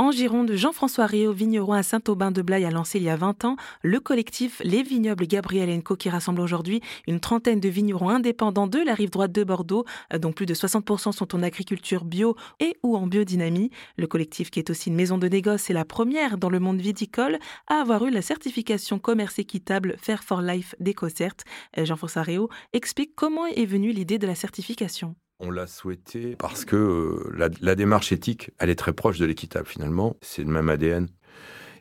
[0.00, 4.00] En Gironde, Jean-François Réau, vigneron à Saint-Aubin-de-Blaye, a lancé il y a 20 ans le
[4.00, 8.94] collectif Les Vignobles Gabriel Co qui rassemble aujourd'hui une trentaine de vignerons indépendants de la
[8.94, 9.84] rive droite de Bordeaux,
[10.18, 13.70] dont plus de 60% sont en agriculture bio et ou en biodynamie.
[13.98, 16.80] Le collectif, qui est aussi une maison de négoce, est la première dans le monde
[16.80, 21.36] viticole à avoir eu la certification commerce équitable Fair for Life d'EcoCert.
[21.76, 25.14] Jean-François Réau explique comment est venue l'idée de la certification.
[25.42, 29.66] On l'a souhaité parce que euh, la, démarche éthique, elle est très proche de l'équitable
[29.66, 30.16] finalement.
[30.20, 31.08] C'est le même ADN.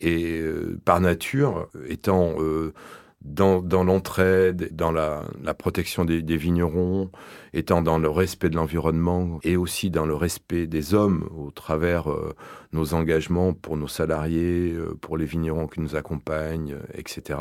[0.00, 2.72] Et euh, par nature, étant euh,
[3.20, 7.10] dans, l'entraide, dans la, protection des, vignerons,
[7.52, 12.08] étant dans le respect de l'environnement et aussi dans le respect des hommes au travers
[12.72, 17.38] nos engagements pour nos salariés, pour les vignerons qui nous accompagnent, etc.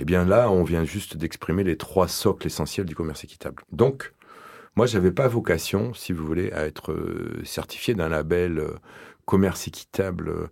[0.00, 3.62] Eh bien là, on vient juste d'exprimer les trois socles essentiels du commerce équitable.
[3.70, 4.12] Donc,
[4.76, 8.74] moi, j'avais pas vocation, si vous voulez, à être euh, certifié d'un label euh,
[9.24, 10.46] commerce équitable euh,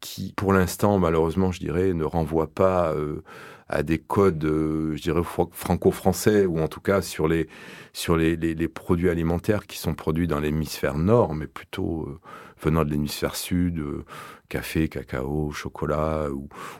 [0.00, 2.94] qui, pour l'instant, malheureusement, je dirais, ne renvoie pas
[3.68, 7.48] à des codes, je dirais, franco-français, ou en tout cas sur les,
[7.92, 12.20] sur les, les, produits alimentaires qui sont produits dans l'hémisphère nord, mais plutôt
[12.60, 13.82] venant de l'hémisphère sud,
[14.48, 16.28] café, cacao, chocolat,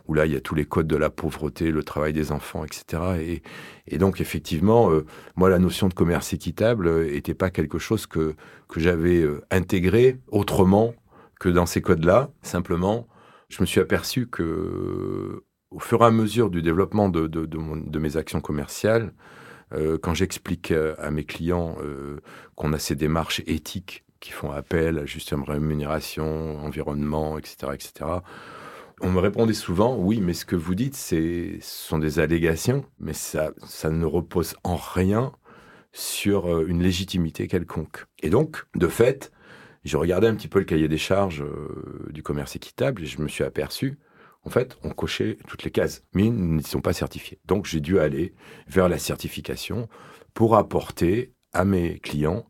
[0.06, 2.64] où, là, il y a tous les codes de la pauvreté, le travail des enfants,
[2.64, 3.03] etc.
[3.20, 3.42] Et,
[3.86, 5.05] et donc, effectivement, euh,
[5.36, 8.34] moi, la notion de commerce équitable n'était pas quelque chose que,
[8.69, 10.94] que j'avais euh, intégré autrement
[11.41, 12.31] que dans ces codes-là.
[12.42, 13.08] Simplement,
[13.48, 18.41] je me suis aperçu que, au fur et à mesure du développement de, mes actions
[18.41, 19.12] commerciales,
[19.75, 21.77] euh, quand j'explique à mes clients
[22.55, 28.11] qu'on a ces démarches éthiques qui font appel à juste rémunération, environnement, etc., etc.
[29.00, 33.12] On me répondait souvent, oui, mais ce que vous dites, ce sont des allégations, mais
[33.12, 35.33] ça, ça ne repose en rien
[35.92, 38.06] sur euh, une légitimité quelconque.
[38.22, 39.31] Et donc, de fait,
[39.89, 43.20] j'ai regardé un petit peu le cahier des charges euh, du commerce équitable et je
[43.20, 43.98] me suis aperçu,
[44.44, 47.39] en fait, on cochait toutes les cases, mais ils ne sont pas certifiés.
[47.44, 48.34] Donc, j'ai dû aller
[48.69, 49.88] vers la certification
[50.34, 52.47] pour apporter à mes clients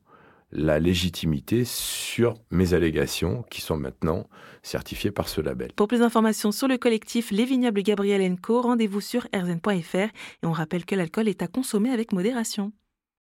[0.51, 4.29] la légitimité sur mes allégations qui sont maintenant
[4.63, 5.73] certifiées par ce label.
[5.75, 10.11] Pour plus d'informations sur le collectif Les Vignobles Gabriel Co, rendez-vous sur rzn.fr et
[10.45, 12.73] on rappelle que l'alcool est à consommer avec modération.